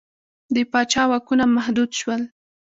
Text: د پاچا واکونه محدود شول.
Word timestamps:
د 0.55 0.57
پاچا 0.71 1.03
واکونه 1.09 1.43
محدود 1.55 1.91
شول. 1.99 2.21